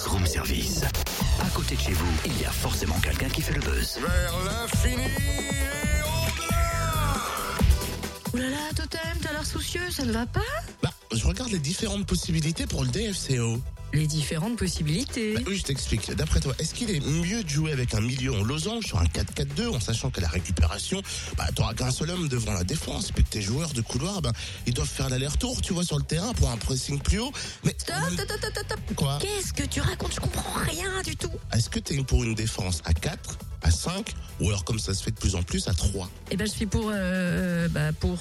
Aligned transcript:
Buzz 0.00 0.06
Room 0.06 0.26
Service. 0.26 0.82
À 1.40 1.48
côté 1.50 1.74
de 1.74 1.80
chez 1.80 1.92
vous, 1.92 2.06
il 2.24 2.40
y 2.40 2.44
a 2.44 2.50
forcément 2.50 2.98
quelqu'un 3.00 3.28
qui 3.28 3.42
fait 3.42 3.52
le 3.52 3.60
buzz. 3.60 3.98
Vers 4.00 4.34
l'infini 4.44 5.02
et 5.02 6.00
au-delà 6.02 6.56
Oulala, 8.32 8.56
Totem, 8.74 9.18
t'as 9.20 9.32
l'air 9.32 9.44
soucieux, 9.44 9.90
ça 9.90 10.04
ne 10.04 10.12
va 10.12 10.26
pas? 10.26 10.40
Bah, 10.82 10.90
je 11.12 11.26
regarde 11.26 11.50
les 11.50 11.58
différentes 11.58 12.06
possibilités 12.06 12.66
pour 12.66 12.82
le 12.84 12.88
DFCO. 12.88 13.60
Les 13.92 14.06
différentes 14.06 14.56
possibilités. 14.56 15.34
Bah 15.34 15.40
oui, 15.48 15.56
je 15.56 15.62
t'explique. 15.64 16.10
D'après 16.14 16.38
toi, 16.40 16.54
est-ce 16.58 16.74
qu'il 16.74 16.90
est 16.90 17.00
mieux 17.00 17.42
de 17.42 17.48
jouer 17.48 17.72
avec 17.72 17.92
un 17.94 18.00
milieu 18.00 18.32
en 18.32 18.42
losange 18.42 18.84
sur 18.86 18.98
un 18.98 19.04
4-4-2 19.04 19.68
en 19.68 19.80
sachant 19.80 20.10
que 20.10 20.20
la 20.20 20.28
récupération, 20.28 21.02
bah, 21.36 21.46
t'auras 21.54 21.74
qu'un 21.74 21.90
seul 21.90 22.10
homme 22.10 22.28
devant 22.28 22.52
la 22.52 22.62
défense, 22.64 23.10
puis 23.10 23.24
que 23.24 23.30
tes 23.30 23.42
joueurs 23.42 23.70
de 23.72 23.80
couloir, 23.80 24.22
ben, 24.22 24.32
ils 24.66 24.74
doivent 24.74 24.88
faire 24.88 25.08
l'aller-retour, 25.08 25.60
tu 25.60 25.72
vois, 25.72 25.84
sur 25.84 25.98
le 25.98 26.04
terrain 26.04 26.32
pour 26.34 26.50
un 26.50 26.56
pressing 26.56 27.00
plus 27.00 27.18
haut. 27.18 27.32
Mais 27.64 27.74
Stop, 27.78 27.96
stop, 28.12 28.26
stop, 28.30 28.38
stop, 28.52 28.64
stop. 28.66 28.80
quoi? 28.94 29.18
Qu'est-ce 29.20 29.52
que 29.52 29.64
tu 29.64 29.80
racontes? 29.80 30.14
Je 30.14 30.20
comprends 30.20 30.60
rien 30.60 31.02
du 31.04 31.16
tout. 31.16 31.30
Est-ce 31.52 31.68
que 31.68 31.80
t'es 31.80 31.96
pour 32.04 32.22
une 32.22 32.34
défense 32.34 32.82
à 32.84 32.92
4, 32.94 33.38
à 33.62 33.70
5, 33.70 34.14
ou 34.40 34.48
alors 34.48 34.64
comme 34.64 34.78
ça 34.78 34.94
se 34.94 35.02
fait 35.02 35.10
de 35.10 35.18
plus 35.18 35.34
en 35.34 35.42
plus 35.42 35.66
à 35.68 35.74
3 35.74 36.08
Eh 36.30 36.36
ben, 36.36 36.46
je 36.46 36.52
suis 36.52 36.66
pour, 36.66 36.90
euh, 36.92 37.68
bah, 37.68 37.92
pour, 37.98 38.16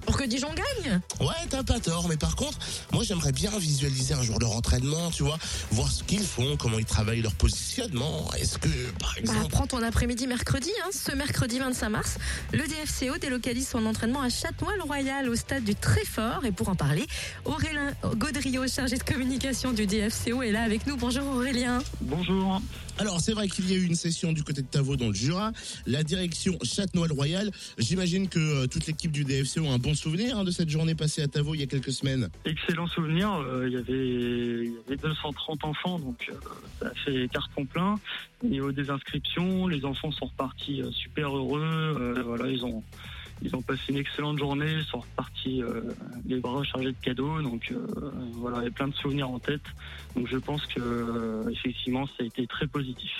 que 0.21 0.27
Dijon 0.27 0.49
gagne. 0.53 1.01
Ouais, 1.19 1.33
t'as 1.49 1.63
pas 1.63 1.79
tort, 1.79 2.07
mais 2.07 2.17
par 2.17 2.35
contre, 2.35 2.57
moi 2.91 3.03
j'aimerais 3.03 3.31
bien 3.31 3.49
visualiser 3.57 4.13
un 4.13 4.21
jour 4.21 4.37
leur 4.39 4.51
entraînement, 4.55 5.09
tu 5.09 5.23
vois, 5.23 5.37
voir 5.71 5.91
ce 5.91 6.03
qu'ils 6.03 6.21
font, 6.23 6.57
comment 6.57 6.77
ils 6.77 6.85
travaillent 6.85 7.21
leur 7.21 7.33
positionnement. 7.33 8.29
Est-ce 8.39 8.57
que, 8.59 8.69
par 8.99 9.13
Bah, 9.15 9.19
exemple, 9.19 9.47
prends 9.49 9.67
ton 9.67 9.81
après-midi 9.81 10.27
mercredi, 10.27 10.69
hein. 10.85 10.89
ce 10.91 11.11
mercredi 11.15 11.57
25 11.57 11.89
mars, 11.89 12.17
le 12.53 12.63
DFCO 12.67 13.17
délocalise 13.19 13.67
son 13.67 13.83
entraînement 13.87 14.21
à 14.21 14.29
Châtenois-le-Royal 14.29 15.27
au 15.27 15.35
stade 15.35 15.63
du 15.63 15.73
Tréport. 15.75 16.45
Et 16.45 16.51
pour 16.51 16.69
en 16.69 16.75
parler, 16.75 17.05
Aurélien 17.45 17.91
Gaudriot, 18.15 18.67
chargé 18.67 18.97
de 18.97 19.03
communication 19.03 19.71
du 19.73 19.87
DFCO, 19.87 20.43
est 20.43 20.51
là 20.51 20.61
avec 20.63 20.85
nous. 20.85 20.97
Bonjour 20.97 21.25
Aurélien. 21.35 21.81
Bonjour. 22.01 22.61
alors 22.99 23.19
c'est 23.21 23.33
vrai 23.33 23.47
qu'il 23.47 23.69
y 23.71 23.73
a 23.73 23.77
eu 23.77 23.85
une 23.85 23.95
session 23.95 24.33
du 24.33 24.43
côté 24.43 24.61
de 24.61 24.67
Tavaux 24.67 24.97
dans 24.97 25.07
le 25.07 25.13
Jura, 25.15 25.51
la 25.87 26.03
direction 26.03 26.57
Châtenois-le-Royal. 26.63 27.49
J'imagine 27.79 28.27
que 28.29 28.39
euh, 28.39 28.67
toute 28.67 28.85
l'équipe 28.85 29.11
du 29.11 29.23
DFCO 29.23 29.65
a 29.65 29.69
un 29.71 29.77
bon 29.79 29.95
souvenir 29.95 30.10
hein, 30.19 30.43
de 30.43 30.51
cette 30.51 30.69
journée 30.69 30.95
passée 30.95 31.21
à 31.21 31.27
Tavaux 31.27 31.53
il 31.55 31.61
y 31.61 31.63
a 31.63 31.67
quelques 31.67 31.91
semaines. 31.91 32.29
Excellent 32.45 32.87
souvenir. 32.87 33.31
euh, 33.33 33.67
Il 33.67 33.73
y 33.73 33.77
avait, 33.77 34.65
il 34.65 34.71
y 34.73 34.77
avait 34.87 34.97
230 34.97 35.63
enfants, 35.63 35.99
donc 35.99 36.31
ça 36.79 36.87
a 36.87 36.93
fait 37.05 37.27
carton 37.31 37.65
plein. 37.65 37.95
Au 38.43 38.47
niveau 38.47 38.71
des 38.71 38.89
inscriptions, 38.89 39.67
les 39.67 39.85
enfants 39.85 40.11
sont 40.11 40.25
repartis 40.25 40.81
euh, 40.81 40.91
super 40.91 41.35
heureux. 41.35 41.61
euh, 41.63 42.23
voilà, 42.25 42.47
ils 42.49 42.65
ont, 42.65 42.83
ils 43.41 43.55
ont 43.55 43.61
passé 43.61 43.81
une 43.89 43.97
excellente 43.97 44.37
journée, 44.37 44.71
ils 44.79 44.85
sont 44.85 44.99
repartis 44.99 45.63
euh, 45.63 45.81
les 46.27 46.39
bras 46.39 46.63
chargés 46.63 46.91
de 46.91 47.01
cadeaux. 47.01 47.41
Donc 47.41 47.71
euh, 47.71 48.11
voilà, 48.33 48.59
a 48.59 48.69
plein 48.69 48.87
de 48.87 48.95
souvenirs 48.95 49.29
en 49.29 49.39
tête. 49.39 49.61
Donc 50.15 50.27
je 50.27 50.37
pense 50.37 50.65
que 50.65 50.79
euh, 50.79 51.49
effectivement, 51.49 52.05
ça 52.05 52.13
a 52.19 52.23
été 52.23 52.45
très 52.47 52.67
positif. 52.67 53.11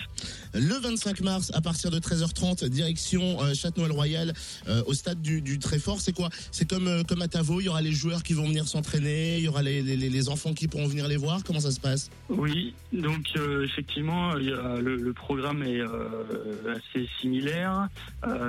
Le 0.54 0.80
25 0.82 1.22
mars, 1.22 1.52
à 1.54 1.62
partir 1.62 1.90
de 1.92 2.00
13h30, 2.00 2.68
direction 2.68 3.42
euh, 3.42 3.54
Châtenois-le-Royal 3.54 4.34
euh, 4.68 4.84
au 4.88 4.94
stade 4.94 5.22
du, 5.22 5.42
du. 5.42 5.60
C'est 6.00 6.14
quoi? 6.14 6.30
C'est 6.52 6.70
comme 6.70 7.04
comme 7.08 7.22
à 7.22 7.28
Tavaux, 7.28 7.62
il 7.62 7.66
y 7.66 7.70
aura 7.70 7.82
les 7.82 7.92
joueurs 7.92 8.24
qui 8.24 8.34
vont 8.34 8.48
venir 8.48 8.68
s'entraîner, 8.68 9.38
il 9.38 9.46
y 9.46 9.48
aura 9.48 9.62
les, 9.62 9.82
les, 9.82 9.96
les 9.96 10.30
enfants 10.30 10.54
qui 10.54 10.68
pourront 10.68 10.88
venir 10.88 11.08
les 11.08 11.18
voir. 11.18 11.44
Comment 11.44 11.60
ça 11.62 11.72
se 11.72 11.80
passe? 11.80 12.10
Oui, 12.30 12.74
donc 12.92 13.34
effectivement, 13.64 14.38
il 14.38 14.50
y 14.50 14.54
a, 14.54 14.82
le, 14.82 14.98
le 14.98 15.14
programme 15.14 15.64
est 15.64 15.82
assez 16.70 17.08
similaire. 17.20 17.88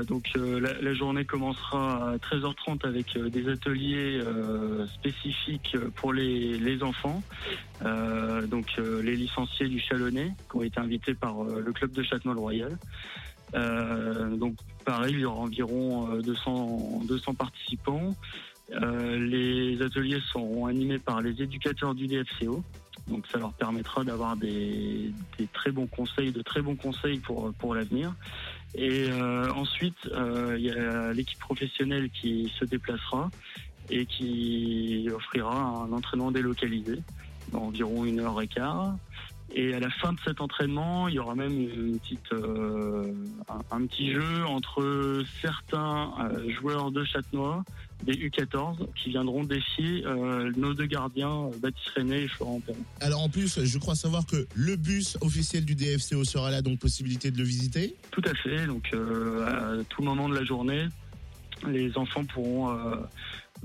Donc 0.08 0.30
la, 0.34 0.80
la 0.80 0.94
journée 0.94 1.24
à 1.72 2.16
13h30 2.18 2.86
avec 2.86 3.16
euh, 3.16 3.28
des 3.28 3.48
ateliers 3.48 4.20
euh, 4.20 4.86
spécifiques 4.86 5.76
pour 5.96 6.12
les, 6.12 6.82
enfants. 6.82 7.22
Euh, 7.84 8.46
donc 8.46 8.76
les 8.76 9.16
licenciés 9.16 9.68
du 9.68 9.78
Chalonnais 9.78 10.32
qui 10.50 10.56
ont 10.56 10.62
été 10.62 10.80
invités 10.80 11.14
par 11.14 11.44
le 11.44 11.72
club 11.72 11.92
de 11.92 12.02
Châtenois-le-Royal. 12.02 12.78
Donc 13.52 14.56
pareil, 14.84 15.14
il 15.14 15.20
y 15.20 15.24
aura 15.24 15.40
environ 15.40 16.10
euh, 16.12 16.22
200, 16.22 17.02
200 17.06 17.34
participants. 17.34 18.14
Les 18.70 19.82
ateliers 19.82 20.20
seront 20.32 20.66
animés 20.66 20.98
par 20.98 21.20
les 21.20 21.42
éducateurs 21.42 21.94
du 21.94 22.06
DFCO. 22.06 22.62
Donc 23.08 23.26
ça 23.26 23.38
leur 23.38 23.52
permettra 23.52 24.04
d'avoir 24.04 24.36
des, 24.36 25.12
très 25.52 25.72
bons 25.72 25.86
conseils, 25.86 26.32
de 26.32 26.40
très 26.40 26.62
bons 26.62 26.76
conseils 26.76 27.18
pour 27.18 27.74
l'avenir. 27.74 28.14
Et 28.74 29.10
euh, 29.10 29.52
ensuite, 29.52 30.06
euh, 30.12 30.56
il 30.58 30.64
y 30.64 30.70
a 30.70 31.12
l'équipe 31.12 31.38
professionnelle 31.38 32.08
qui 32.10 32.52
se 32.58 32.64
déplacera 32.64 33.30
et 33.90 34.06
qui 34.06 35.08
offrira 35.14 35.54
un 35.54 35.92
entraînement 35.92 36.30
délocalisé 36.30 36.98
d'environ 37.52 38.04
une 38.04 38.20
heure 38.20 38.40
et 38.40 38.48
quart. 38.48 38.96
Et 39.54 39.74
à 39.74 39.80
la 39.80 39.90
fin 39.90 40.14
de 40.14 40.18
cet 40.24 40.40
entraînement, 40.40 41.08
il 41.08 41.14
y 41.14 41.18
aura 41.18 41.34
même 41.34 41.52
une 41.52 41.98
petite, 41.98 42.32
euh, 42.32 43.01
un, 43.70 43.86
petit 43.86 44.12
jeu 44.12 44.44
entre 44.46 45.24
certains 45.40 46.12
euh, 46.20 46.50
joueurs 46.60 46.90
de 46.90 47.04
Châtenois, 47.04 47.64
des 48.04 48.14
U14, 48.14 48.92
qui 48.94 49.10
viendront 49.10 49.44
défier 49.44 50.04
euh, 50.06 50.50
nos 50.56 50.74
deux 50.74 50.86
gardiens, 50.86 51.44
euh, 51.46 51.58
Baptiste 51.60 51.90
René 51.96 52.22
et 52.22 52.28
Florent 52.28 52.60
Perron. 52.60 52.78
Alors 53.00 53.22
en 53.22 53.28
plus, 53.28 53.64
je 53.64 53.78
crois 53.78 53.94
savoir 53.94 54.26
que 54.26 54.46
le 54.54 54.76
bus 54.76 55.16
officiel 55.20 55.64
du 55.64 55.74
DFCO 55.74 56.24
sera 56.24 56.50
là, 56.50 56.62
donc 56.62 56.78
possibilité 56.78 57.30
de 57.30 57.38
le 57.38 57.44
visiter. 57.44 57.94
Tout 58.10 58.22
à 58.24 58.34
fait. 58.34 58.66
Donc, 58.66 58.90
euh, 58.92 59.80
à 59.80 59.84
tout 59.84 60.02
moment 60.02 60.28
de 60.28 60.34
la 60.34 60.44
journée, 60.44 60.86
les 61.68 61.96
enfants 61.96 62.24
pourront 62.24 62.70
euh, 62.70 62.96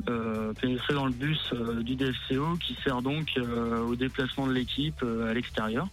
euh, 0.08 0.54
pénétrer 0.54 0.94
dans 0.94 1.08
le 1.08 1.12
bus 1.12 1.40
euh, 1.54 1.82
du 1.82 1.96
DFCO 1.96 2.58
qui 2.58 2.78
sert 2.84 3.02
donc 3.02 3.32
euh, 3.38 3.80
au 3.80 3.96
déplacement 3.96 4.46
de 4.46 4.54
l'équipe 4.54 5.04
à 5.04 5.34
l'extérieur. 5.34 5.88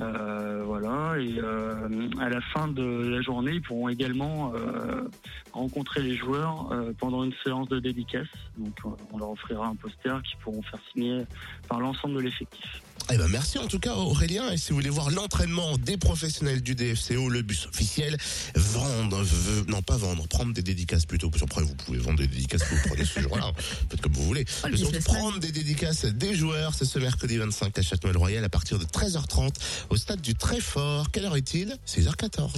Euh, 0.00 0.62
voilà. 0.64 1.18
Et 1.18 1.38
euh, 1.38 2.08
à 2.18 2.28
la 2.28 2.40
fin 2.40 2.68
de 2.68 3.08
la 3.08 3.20
journée, 3.20 3.52
ils 3.52 3.62
pourront 3.62 3.88
également 3.88 4.52
euh, 4.54 5.08
rencontrer 5.52 6.02
les 6.02 6.16
joueurs 6.16 6.72
pendant 6.98 7.24
une 7.24 7.34
séance 7.44 7.68
de 7.68 7.78
dédicace. 7.78 8.28
Donc, 8.56 8.74
on 9.12 9.18
leur 9.18 9.30
offrira 9.30 9.66
un 9.66 9.76
poster 9.76 10.22
qu'ils 10.22 10.38
pourront 10.38 10.62
faire 10.62 10.80
signer 10.92 11.24
par 11.68 11.80
l'ensemble 11.80 12.14
de 12.14 12.20
l'effectif. 12.20 12.82
Eh 13.12 13.16
ben 13.16 13.26
merci 13.26 13.58
en 13.58 13.66
tout 13.66 13.80
cas 13.80 13.92
Aurélien. 13.94 14.52
Et 14.52 14.56
si 14.56 14.70
vous 14.70 14.76
voulez 14.76 14.88
voir 14.88 15.10
l'entraînement 15.10 15.76
des 15.78 15.96
professionnels 15.96 16.62
du 16.62 16.76
DFCO, 16.76 17.28
le 17.28 17.42
bus 17.42 17.66
officiel, 17.66 18.16
vendre, 18.54 19.24
non 19.66 19.82
pas 19.82 19.96
vendre, 19.96 20.28
prendre 20.28 20.52
des 20.54 20.62
dédicaces 20.62 21.06
plutôt. 21.06 21.28
Parce 21.28 21.42
qu'après 21.42 21.62
vous 21.62 21.74
pouvez 21.74 21.98
vendre 21.98 22.18
des 22.18 22.28
dédicaces 22.28 22.62
que 22.62 22.74
vous 22.74 22.88
prenez 22.88 23.04
ce 23.04 23.20
jour-là. 23.20 23.52
Faites 23.90 24.00
comme 24.00 24.12
vous 24.12 24.22
voulez. 24.22 24.44
Oh, 24.64 24.68
Mais 24.70 24.76
surtout 24.76 25.00
prendre 25.00 25.40
des 25.40 25.50
dédicaces 25.50 26.04
des 26.04 26.34
joueurs. 26.34 26.74
C'est 26.74 26.84
ce 26.84 27.00
mercredi 27.00 27.36
25 27.36 27.76
à 27.76 27.82
Châtenois-le-Royal 27.82 28.44
à 28.44 28.48
partir 28.48 28.78
de 28.78 28.84
13h30 28.84 29.54
au 29.88 29.96
stade 29.96 30.20
du 30.20 30.34
Tréport. 30.34 31.10
Quelle 31.10 31.24
heure 31.24 31.36
est-il? 31.36 31.76
6h14. 31.88 32.50